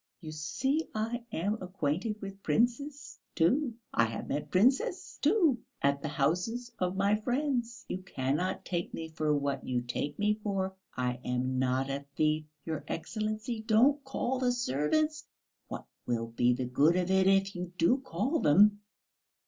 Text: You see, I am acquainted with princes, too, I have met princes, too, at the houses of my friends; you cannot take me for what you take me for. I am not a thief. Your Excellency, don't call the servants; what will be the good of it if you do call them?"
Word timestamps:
You 0.19 0.31
see, 0.31 0.89
I 0.95 1.23
am 1.31 1.61
acquainted 1.61 2.19
with 2.23 2.41
princes, 2.41 3.19
too, 3.35 3.75
I 3.93 4.05
have 4.05 4.29
met 4.29 4.49
princes, 4.49 5.19
too, 5.21 5.61
at 5.83 6.01
the 6.01 6.07
houses 6.07 6.71
of 6.79 6.95
my 6.95 7.13
friends; 7.17 7.85
you 7.87 7.99
cannot 7.99 8.65
take 8.65 8.95
me 8.95 9.09
for 9.09 9.37
what 9.37 9.63
you 9.63 9.79
take 9.81 10.17
me 10.17 10.39
for. 10.41 10.75
I 10.97 11.19
am 11.23 11.59
not 11.59 11.91
a 11.91 12.03
thief. 12.15 12.45
Your 12.65 12.83
Excellency, 12.87 13.61
don't 13.61 14.03
call 14.03 14.39
the 14.39 14.51
servants; 14.51 15.27
what 15.67 15.85
will 16.07 16.29
be 16.29 16.53
the 16.53 16.65
good 16.65 16.95
of 16.95 17.11
it 17.11 17.27
if 17.27 17.53
you 17.55 17.71
do 17.77 17.97
call 17.99 18.39
them?" 18.39 18.79